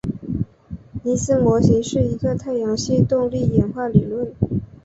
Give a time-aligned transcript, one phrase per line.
[1.03, 4.33] 尼斯模型是一个太阳系动力演化理论。